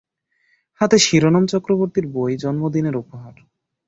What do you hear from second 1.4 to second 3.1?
চক্রবর্তীর বই জন্মদিনের